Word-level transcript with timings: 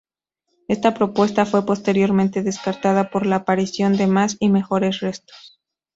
Esta 0.67 0.95
propuesta 0.95 1.45
fue 1.45 1.63
posteriormente 1.63 2.41
descartada 2.41 3.11
con 3.11 3.29
la 3.29 3.35
aparición 3.35 3.95
de 3.97 4.07
más 4.07 4.35
y 4.39 4.49
mejores 4.49 4.99
restos. 5.01 5.61